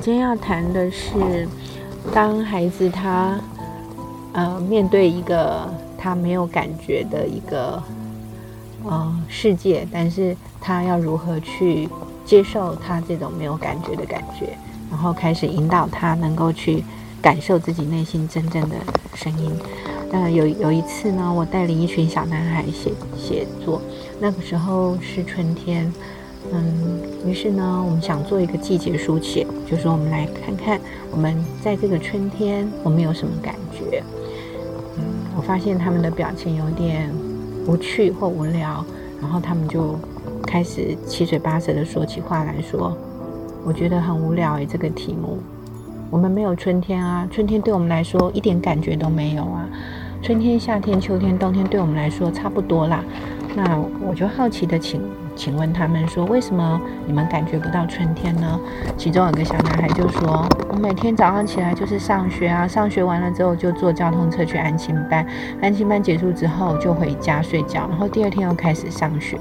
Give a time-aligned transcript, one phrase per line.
[0.00, 1.48] 今天要谈的是，
[2.14, 3.38] 当孩子他
[4.32, 7.82] 呃面对一个他没有感觉的一个
[8.84, 11.88] 呃世界，但是他要如何去
[12.24, 14.56] 接受他这种没有感觉的感觉，
[14.88, 16.84] 然后开始引导他能够去
[17.20, 18.76] 感受自己内心真正的
[19.14, 19.50] 声音。
[20.12, 23.82] 那有有一次呢，我带领一群小男孩写写作，
[24.20, 25.92] 那个时候是春天。
[26.52, 30.80] 嗯，于是呢，我们想做一个季节书写，就说我们来看看，
[31.10, 34.02] 我们在这个春天，我们有什么感觉？
[34.96, 35.04] 嗯，
[35.36, 37.10] 我发现他们的表情有点
[37.66, 38.84] 无趣或无聊，
[39.20, 39.98] 然后他们就
[40.46, 42.96] 开始七嘴八舌的说起话来说，
[43.64, 45.38] 我觉得很无聊诶，这个题目，
[46.10, 49.68] 我们没有春天啊，春天对我们来说一点感觉都没有啊，
[50.20, 53.02] 春天、夏天、秋天、冬天对我们来说差不多啦。
[53.54, 55.00] 那我就好奇的请。
[55.34, 58.58] 请问他们说，为什么你们感觉不到春天呢？
[58.96, 65.24] 其中有个小男孩就说：“我每天早上起来就是上学啊，上学完了之后就坐交通车去安亲班，
[65.62, 69.38] 安亲班结束之后就回家睡觉，然后第二天又开始上学。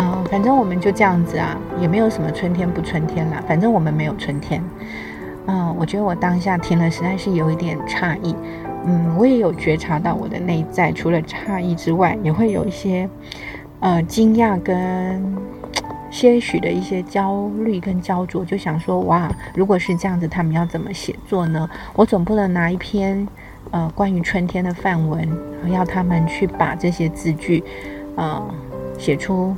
[0.00, 4.60] 嗯，反正我们就这样子啊，也没有什么春天不春天啦，反正我们没有春天。
[5.46, 8.34] 嗯，我觉得我当下听了实在是有一点诧异。
[8.86, 13.08] 嗯，我也有觉察到我的内在，除了诧异之外，也会有一些。
[13.80, 15.36] 呃，惊讶跟
[16.10, 21.68] 些许的一些焦虑跟焦灼，就想说，哇，如果是这样子，他们要怎么写作呢？
[21.94, 23.28] 我总不能拿一篇
[23.72, 25.28] 呃关于春天的范文，
[25.70, 27.62] 要他们去把这些字句，
[28.16, 28.42] 呃，
[28.96, 29.54] 写出。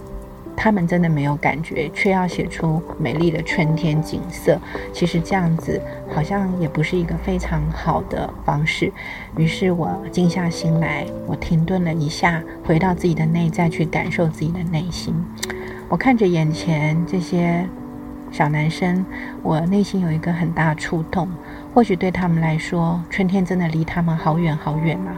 [0.56, 4.58] 他们真的没有感觉，却要写出美丽的春天景色。
[4.92, 5.80] 其实这样子
[6.12, 8.90] 好像也不是一个非常好的方式。
[9.36, 15.14] 于是我静下心来，我停顿了一下，回到自己的内在去感受自己的内心。
[15.88, 17.64] 我看着眼前这些
[18.32, 19.04] 小男生，
[19.42, 21.28] 我内心有一个很大触动。
[21.76, 25.12] 或许对他们来说，春天真的离他们好远好远啊。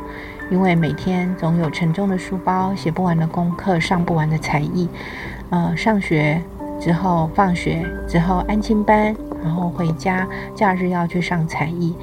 [0.51, 4.89] 因为每天总有沉重的书包、写不完的功课、上不完的才艺，
[5.51, 6.43] 呃，上学
[6.81, 11.95] 之后、放学之后安亲班，然后回家，假日要去上才艺，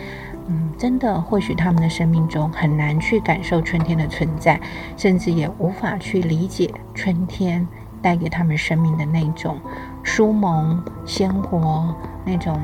[0.47, 4.57] 嗯，真的，或许他们的生命中很难去感受春天的存在，
[4.95, 7.67] 甚至也无法去理解春天
[8.01, 9.59] 带给他们生命的那种
[10.01, 11.93] 舒萌、鲜活，
[12.23, 12.57] 那种，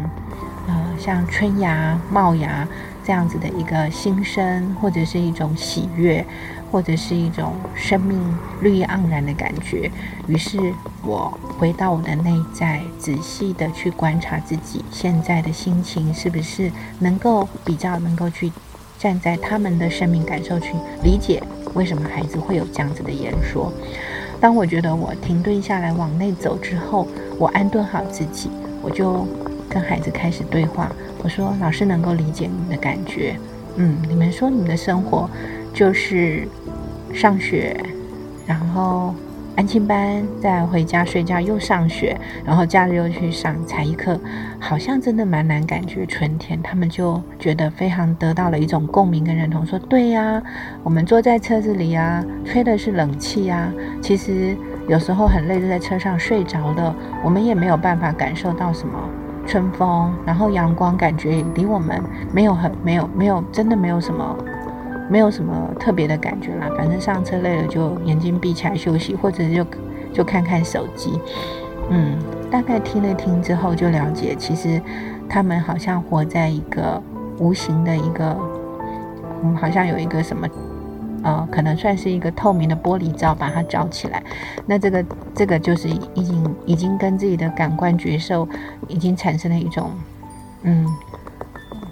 [1.01, 2.67] 像春芽冒芽。
[3.03, 6.23] 这样子的一个新生，或者是一种喜悦，
[6.71, 9.91] 或者是一种生命绿意盎然的感觉。
[10.27, 10.71] 于是
[11.03, 18.51] 我回到我的内在，仔细的去观察自己现在的心情，是不是能够比较能够去
[18.99, 21.41] 站在他们的生命感受去理解
[21.73, 23.73] 为什么孩子会有这样子的言说。
[24.39, 27.07] 当我觉得我停顿下来往内走之后，
[27.39, 28.51] 我安顿好自己，
[28.83, 29.27] 我就
[29.71, 30.91] 跟孩子开始对话。
[31.23, 33.35] 我说：“老师能够理解你们的感觉，
[33.75, 35.29] 嗯，你们说你们的生活
[35.73, 36.47] 就是
[37.13, 37.79] 上学，
[38.47, 39.13] 然后
[39.55, 44.19] 安亲班，再回家睡觉，又上学，然后假日又去上才艺课，
[44.59, 46.59] 好像真的蛮难感觉春天。
[46.63, 50.41] 他们就觉得非常得到了一种共鸣跟认同，说对呀，
[50.81, 53.71] 我们坐在车子里啊，吹的是冷气呀，
[54.01, 54.57] 其实
[54.87, 58.97] 有时候很累，就在车上睡着了，我们也没有办法感受到什么。”
[59.51, 62.01] 春风，然后阳光，感觉离我们
[62.31, 64.37] 没有很没有没有，真的没有什么，
[65.09, 66.69] 没有什么特别的感觉啦。
[66.77, 69.65] 反正上车累了就眼睛闭起来休息，或者就
[70.13, 71.19] 就看看手机。
[71.89, 72.17] 嗯，
[72.49, 74.81] 大概听了听之后就了解，其实
[75.27, 77.03] 他们好像活在一个
[77.37, 78.37] 无形的一个，
[79.43, 80.47] 嗯，好像有一个什么。
[81.23, 84.23] 呃，可能算是一个透明的玻璃罩，把它罩起来。
[84.65, 85.05] 那这个
[85.35, 88.47] 这个就是已经已经跟自己的感官觉受
[88.87, 89.91] 已经产生了一种，
[90.63, 90.87] 嗯，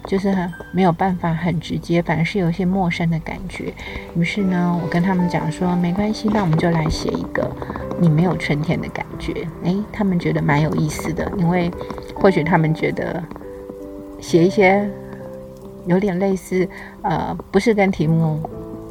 [0.06, 0.34] 就是
[0.72, 3.72] 没有办法很直接，反而是有一些陌生的感觉。
[4.16, 7.48] 于是呢，我跟他们讲说，没关系，那我们就来写一个
[8.00, 9.32] 你没有春天的感觉。
[9.62, 11.70] 诶，他们觉得蛮有意思的，因为
[12.16, 13.22] 或许他们觉得
[14.20, 14.88] 写一些
[15.86, 16.68] 有点类似，
[17.02, 18.40] 呃，不是跟题目。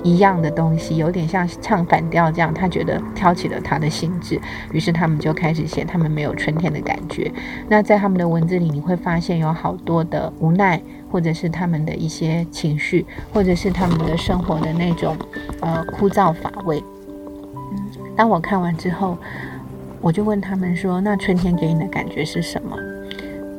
[0.04, 4.40] 一样的东西，有点像唱反调这样，他觉得挑起了他的兴致，
[4.72, 7.32] 于是他们就开始写他们没有春天的感觉。
[7.68, 10.82] 那在他们的文字里，你会发现有好多的无奈，
[11.12, 15.16] 或者是他们的一些情绪，或者是他们的生活的那种
[15.62, 16.84] 呃枯燥乏味。
[18.16, 19.18] 当我看完之后，
[20.02, 22.78] 我就问他们说：“那春天给你的感觉是什么？”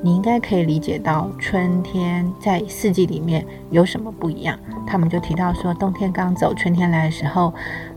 [0.02, 4.58] 你应该可以理解到春天在四季里面有什么不一样。
[4.87, 7.52] 他们就提到说，冬天刚走，春天来的时候，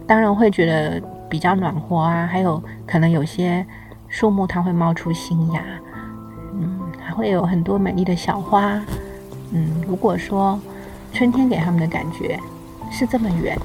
[0.05, 3.65] 当然会觉得比较暖和啊，还有可能有些
[4.07, 5.63] 树木它会冒出新芽，
[6.53, 8.79] 嗯，还会有很多美丽的小花。
[9.51, 10.59] 嗯，如果说
[11.13, 12.39] 春天给他们的感觉
[12.91, 13.57] 是这么远，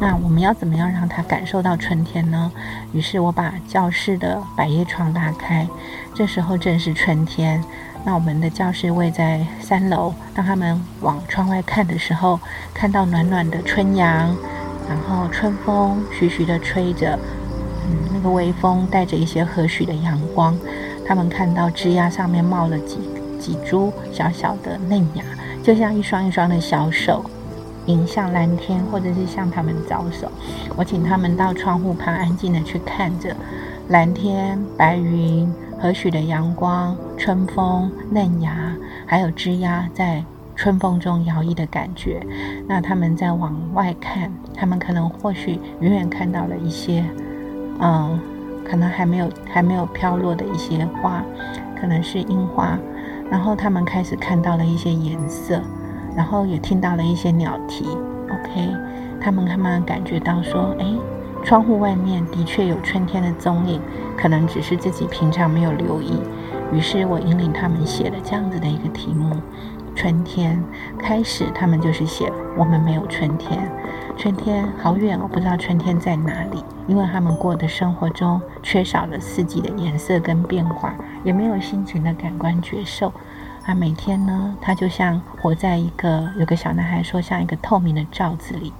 [0.00, 2.50] 那我们要怎么样让他感受到春天呢？
[2.92, 5.68] 于是我把教室的百叶窗拉开，
[6.14, 7.62] 这时候正是春天。
[8.02, 12.40] 那我们的教室位在三楼，当他们往窗外看的时候，
[12.72, 14.34] 看到暖暖的春阳，
[14.88, 17.18] 然后春风徐徐地吹着，
[17.84, 20.56] 嗯，那个微风带着一些和煦的阳光，
[21.06, 22.98] 他们看到枝桠上面冒了几
[23.38, 25.22] 几株小小的嫩芽，
[25.62, 27.22] 就像一双一双的小手，
[27.86, 30.30] 迎向蓝天，或者是向他们招手。
[30.76, 33.34] 我请他们到窗户旁安静的去看着
[33.88, 35.52] 蓝天白云。
[35.82, 40.22] 和煦的阳光、春风、嫩芽，还有枝桠在
[40.54, 42.20] 春风中摇曳的感觉。
[42.68, 47.02] 那他们在往外看，他们可能或许远远看到了一些，
[47.78, 48.20] 嗯，
[48.62, 51.24] 可能还没有还没有飘落的一些花，
[51.80, 52.78] 可能是樱花。
[53.30, 55.62] 然后他们开始看到了一些颜色，
[56.16, 57.86] 然后也听到了一些鸟啼。
[58.30, 58.74] OK，
[59.20, 60.86] 他们慢慢感觉到说，哎。
[61.42, 63.80] 窗户外面的确有春天的踪影，
[64.14, 66.20] 可能只是自己平常没有留意。
[66.70, 69.34] 于是我引领他们写了这样子的一个题目：
[69.94, 70.62] 春天。
[70.98, 73.58] 开始，他们就是写我们没有春天，
[74.18, 83.10] 春天好远，我不知道春天在哪里，因为他们过的生活中缺少了四季的颜色跟变化，也没有心情的感官觉受。
[83.70, 88.72] 那，每天呢，他就像活在一个有个小男孩说，像一个透明的罩子里。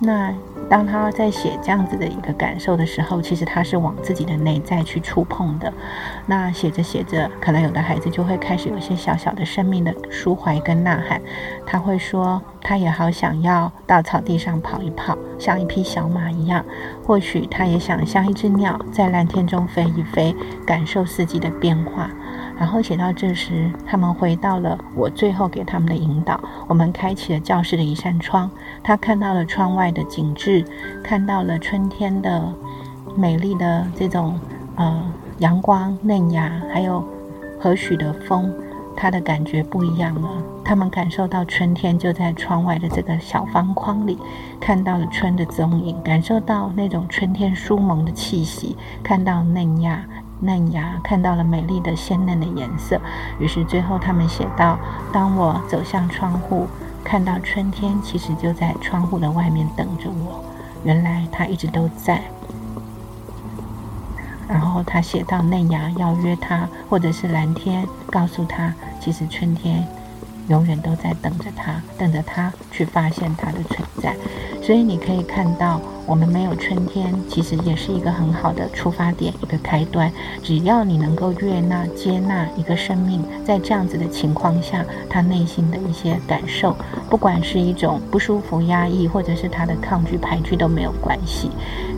[0.00, 0.32] 那
[0.70, 5.72] 当他在写这样子的一个感受的时候，其实他是往自己的内在去触碰的。
[6.26, 11.20] 那写着写着，可能有的孩子就会开始有一些小小的生命的抒怀跟呐喊。
[11.66, 16.64] 他会说，他也好想要到草地上跑一跑，像一匹小马一样。
[17.04, 22.08] 或许他也想像一只鸟，在蓝天中飞一飞，感受四季的变化。
[22.58, 26.40] 然后写到这时，他们回到了我最后给他们的引导。
[26.68, 28.50] 我们开启了教室的一扇窗，
[28.82, 30.64] 他看到了窗外的景致，
[31.02, 32.52] 看到了春天的
[33.16, 34.38] 美丽的这种
[34.76, 35.02] 呃
[35.38, 37.04] 阳光嫩芽，还有
[37.60, 38.52] 和煦的风，
[38.96, 40.28] 他的感觉不一样了。
[40.64, 44.16] 他们感受到春天就在窗外的这个小方框里，
[44.58, 50.02] 看到了春的踪影，感受到那种春天舒萌的气息，看到嫩芽。
[50.40, 53.00] 嫩芽看到了美丽的鲜嫩的颜色，
[53.38, 54.78] 于是最后他们写道
[55.12, 56.66] ：“当我走向窗户，
[57.02, 60.44] 看到春天其实就在窗户的外面等着我。
[60.84, 62.22] 原来它一直都在。”
[64.46, 69.88] 然后他写到：“嫩芽要约他，或者是蓝天告诉他，其实春天
[70.48, 74.14] 永远都在等着他，等着他去发现它的存在。”
[74.64, 75.80] 所以你可以看到。
[76.06, 80.12] 我们没有春天，其实也是一个很好的出发点，一个开端。
[80.42, 86.76] 只要你能够悦纳、接纳一个生命，在这样子的情况下，他内心的一些感受，
[87.08, 91.50] 不管是一种不舒服、压抑，或者是他的抗拒、排拒都没有关系。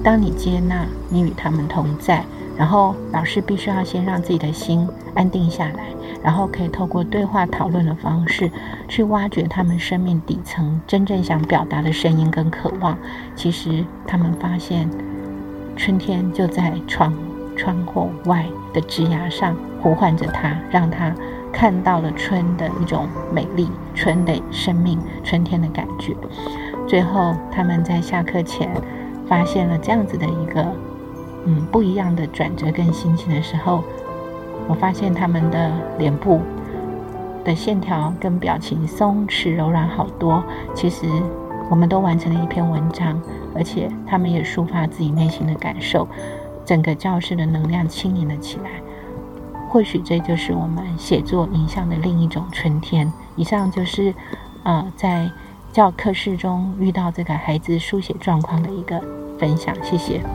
[0.04, 2.24] 当你接纳，你与他们同在。
[2.56, 5.88] 然后老师必须要先让自己的心安定下来，
[6.22, 8.50] 然后可以透过对话讨论的方式，
[8.88, 12.96] 去挖掘他们生命底层真正想表达的声音跟渴望。
[13.34, 14.88] 其实他们发现，
[15.76, 17.12] 春天就在窗
[17.56, 21.14] 窗户外的枝桠上呼唤着他，让他
[21.52, 26.16] 看到了春的一种美丽，春的生命，春天的感觉。
[26.88, 28.70] 最后他们在下课前
[29.28, 30.66] 发现了这样子的一个。
[31.46, 33.82] 嗯，不一样的转折跟心情的时候，
[34.68, 36.40] 我发现他们的脸部
[37.44, 40.42] 的线条跟表情松弛柔软好多。
[40.74, 41.06] 其实
[41.70, 43.20] 我们都完成了一篇文章，
[43.54, 46.08] 而且他们也抒发自己内心的感受，
[46.64, 48.70] 整个教室的能量轻盈了起来。
[49.68, 53.12] 或许这就是我们写作影像的另一种春天。
[53.36, 54.14] 以上就是
[54.64, 55.30] 呃在
[55.72, 59.00] 教课室中遇到这个孩子书写状况的一个
[59.38, 60.20] 分享，谢谢。